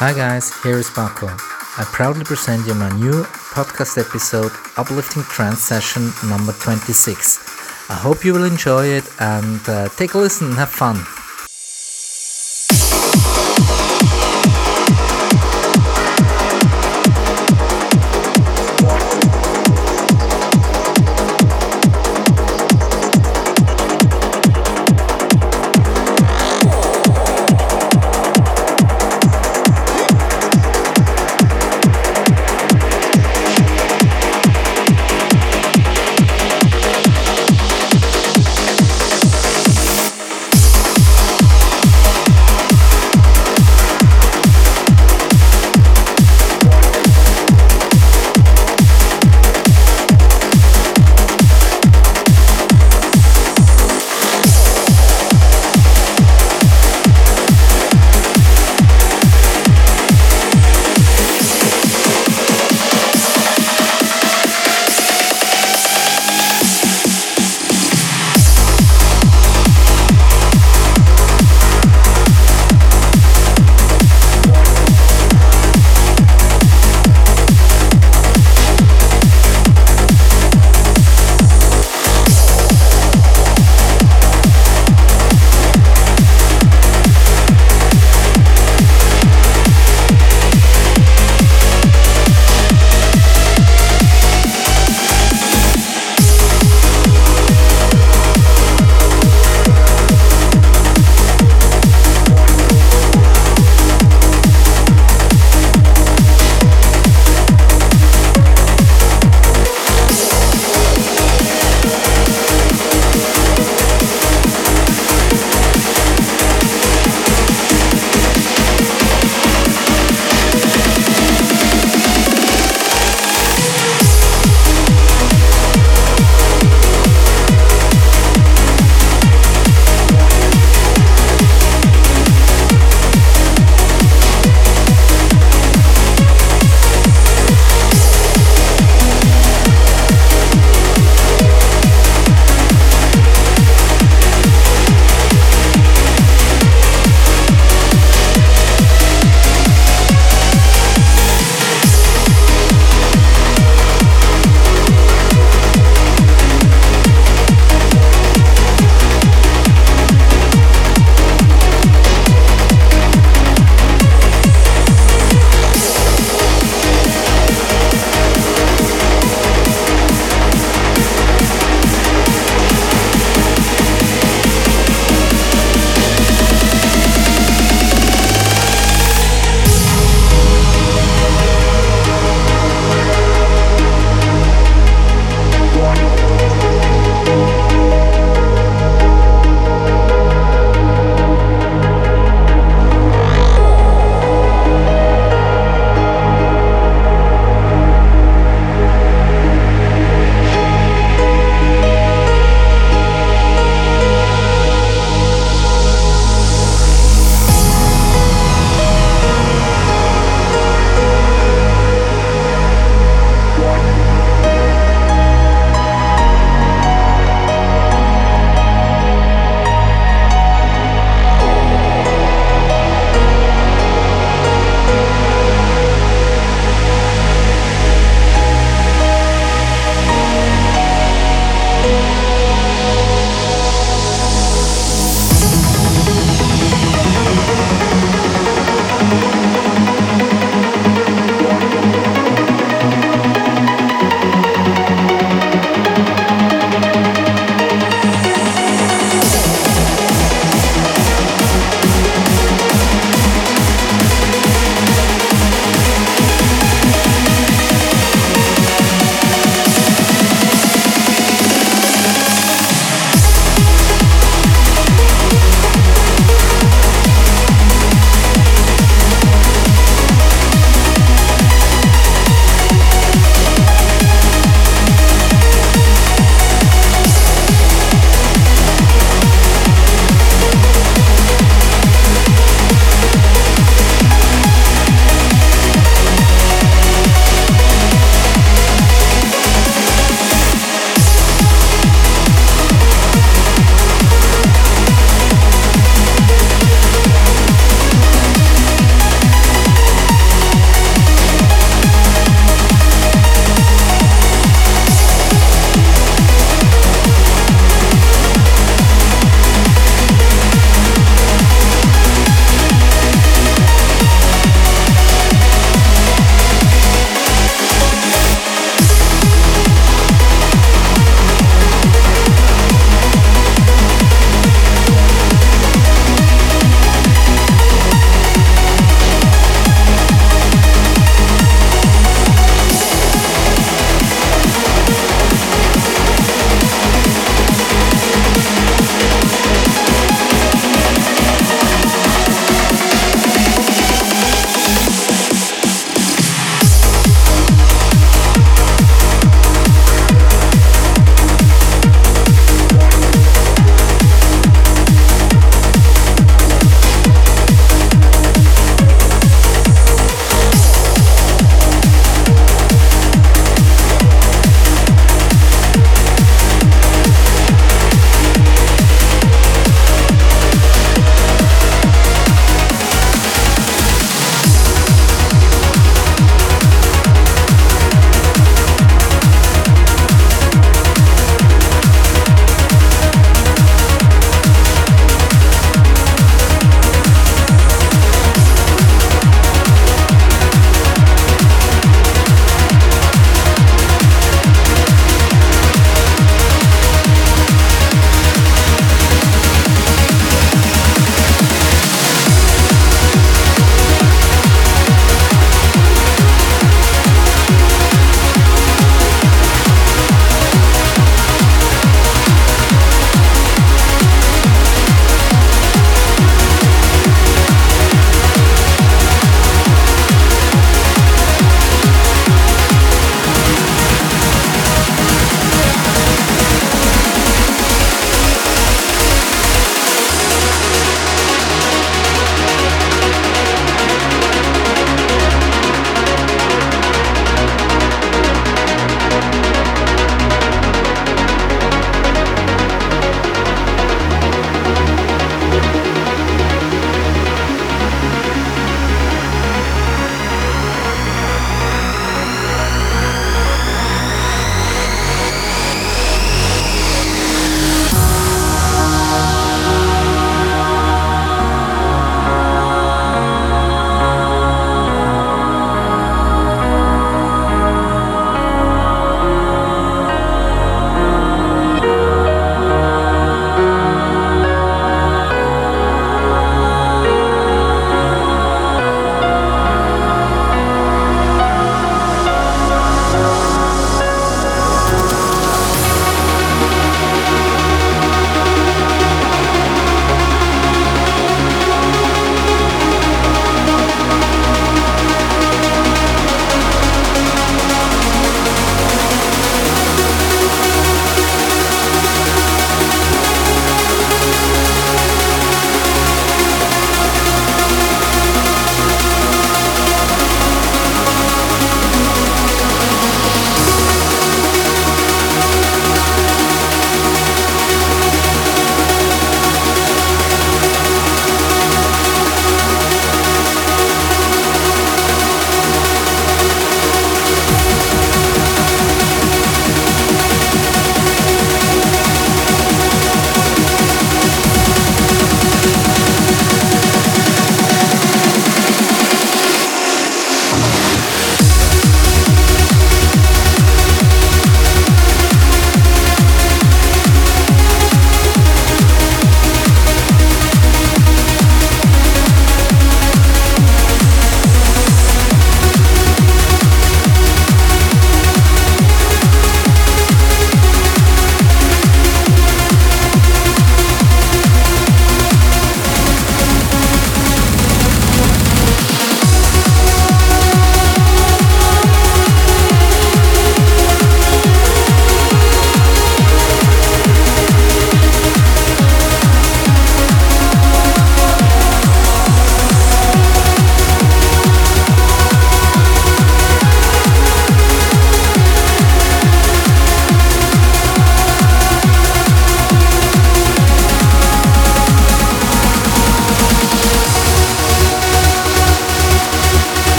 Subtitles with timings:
[0.00, 1.26] Hi guys, here is Marco.
[1.28, 7.90] I proudly present you my new podcast episode, Uplifting Trance Session number 26.
[7.90, 11.04] I hope you will enjoy it and uh, take a listen and have fun.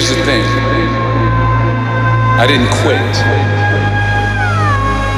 [0.00, 0.40] Here's the thing
[2.40, 3.12] I didn't quit,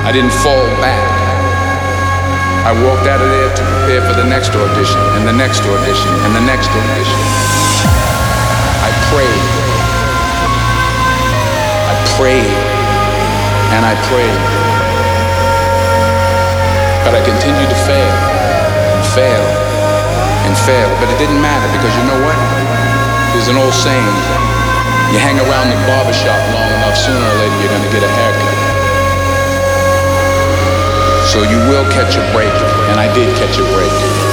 [0.02, 0.98] I didn't fall back.
[2.66, 6.10] I walked out of there to prepare for the next audition, and the next audition,
[6.26, 7.22] and the next audition.
[8.82, 9.46] I prayed.
[11.86, 12.58] I prayed.
[13.78, 14.42] And I prayed.
[17.06, 18.14] But I continued to fail,
[18.98, 19.46] and fail,
[20.42, 20.90] and fail.
[20.98, 22.34] But it didn't matter because you know what?
[23.30, 24.51] There's an old saying
[25.12, 28.08] you hang around the barbershop long enough, sooner or later you're going to get a
[28.08, 28.56] haircut.
[31.28, 32.52] So you will catch a break,
[32.88, 34.31] and I did catch a break.